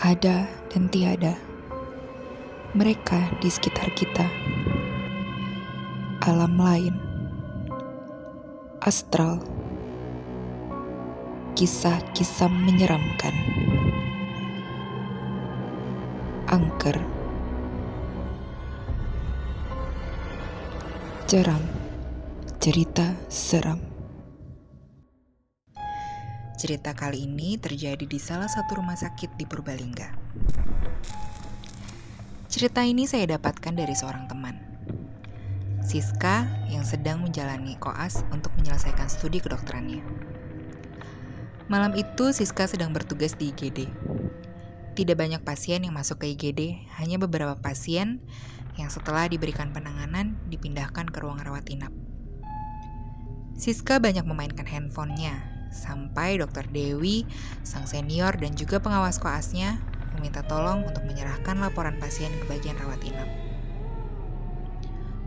[0.00, 1.36] ada dan tiada.
[2.72, 4.24] Mereka di sekitar kita,
[6.24, 6.94] alam lain,
[8.80, 9.44] astral,
[11.52, 13.34] kisah-kisah menyeramkan,
[16.48, 16.96] angker,
[21.28, 21.60] jeram,
[22.56, 23.89] cerita seram.
[26.60, 30.12] Cerita kali ini terjadi di salah satu rumah sakit di Purbalingga.
[32.52, 34.60] Cerita ini saya dapatkan dari seorang teman.
[35.80, 40.04] Siska yang sedang menjalani koas untuk menyelesaikan studi kedokterannya.
[41.72, 43.88] Malam itu Siska sedang bertugas di IGD.
[45.00, 48.20] Tidak banyak pasien yang masuk ke IGD, hanya beberapa pasien
[48.76, 51.96] yang setelah diberikan penanganan dipindahkan ke ruang rawat inap.
[53.56, 57.24] Siska banyak memainkan handphonenya sampai dokter Dewi,
[57.64, 59.78] sang senior dan juga pengawas koasnya
[60.18, 63.30] meminta tolong untuk menyerahkan laporan pasien ke bagian rawat inap.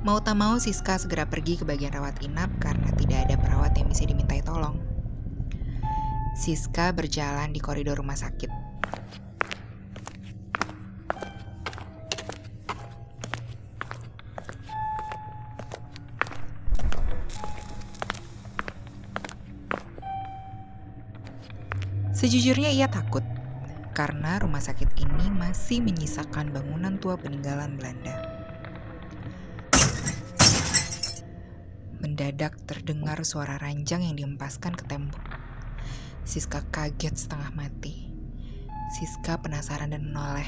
[0.04, 3.88] Mau tak mau Siska segera pergi ke bagian rawat inap karena tidak ada perawat yang
[3.88, 4.76] bisa dimintai tolong.
[6.36, 8.52] Siska berjalan di koridor rumah sakit.
[22.24, 23.20] Sejujurnya ia takut
[23.92, 28.16] karena rumah sakit ini masih menyisakan bangunan tua peninggalan Belanda.
[32.00, 35.20] Mendadak terdengar suara ranjang yang diempaskan ke tembok.
[36.24, 38.08] Siska kaget setengah mati.
[38.96, 40.48] Siska penasaran dan menoleh.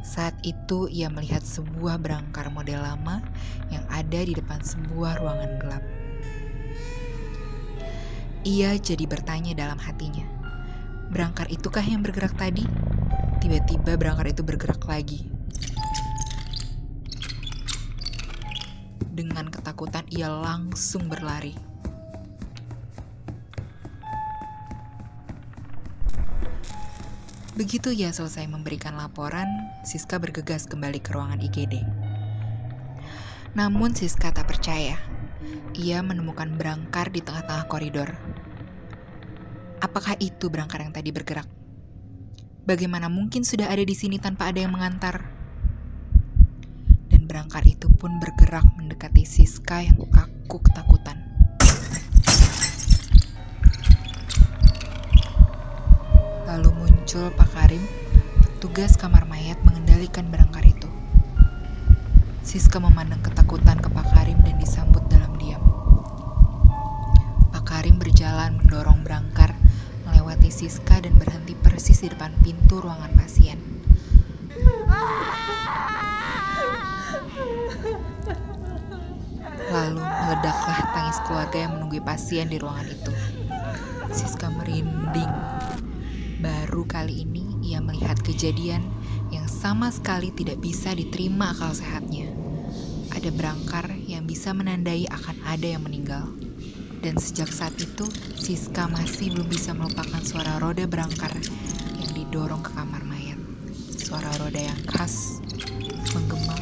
[0.00, 3.20] Saat itu ia melihat sebuah berangkar model lama
[3.68, 5.84] yang ada di depan sebuah ruangan gelap.
[8.48, 10.43] Ia jadi bertanya dalam hatinya,
[11.14, 12.66] Berangkar itukah yang bergerak tadi?
[13.38, 15.30] Tiba-tiba berangkar itu bergerak lagi.
[19.14, 21.54] Dengan ketakutan ia langsung berlari.
[27.54, 29.46] Begitu ia selesai memberikan laporan,
[29.86, 31.86] Siska bergegas kembali ke ruangan IGD.
[33.54, 34.98] Namun Siska tak percaya.
[35.78, 38.10] Ia menemukan berangkar di tengah-tengah koridor.
[39.84, 41.44] Apakah itu berangkar yang tadi bergerak?
[42.64, 45.28] Bagaimana mungkin sudah ada di sini tanpa ada yang mengantar?
[47.12, 51.20] Dan berangkar itu pun bergerak mendekati Siska yang kaku ketakutan.
[56.48, 57.84] Lalu muncul Pak Karim,
[58.40, 60.88] petugas kamar mayat mengendalikan berangkar itu.
[62.40, 65.60] Siska memandang ketakutan ke Pak Karim dan disambut dalam diam.
[67.52, 69.53] Pak Karim berjalan mendorong berangkar
[70.24, 73.60] melewati Siska dan berhenti persis di depan pintu ruangan pasien.
[79.68, 83.12] Lalu meledaklah tangis keluarga yang menunggu pasien di ruangan itu.
[84.16, 85.28] Siska merinding.
[86.40, 88.80] Baru kali ini ia melihat kejadian
[89.28, 92.32] yang sama sekali tidak bisa diterima akal sehatnya.
[93.12, 96.43] Ada berangkar yang bisa menandai akan ada yang meninggal.
[97.04, 101.36] Dan sejak saat itu, Siska masih belum bisa melupakan suara roda berangkar
[102.00, 103.36] yang didorong ke kamar mayat.
[103.92, 105.36] Suara roda yang khas,
[106.16, 106.56] menggema,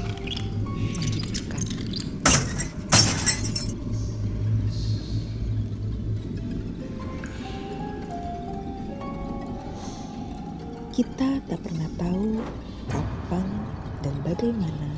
[0.99, 1.63] menggigitkan.
[10.91, 12.43] Kita tak pernah tahu
[12.91, 13.47] kapan
[14.03, 14.91] dan bagaimana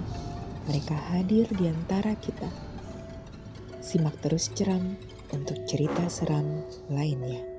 [0.65, 2.49] mereka hadir di antara kita.
[3.84, 4.97] Simak terus ceram
[5.34, 7.53] untuk cerita seram lainnya.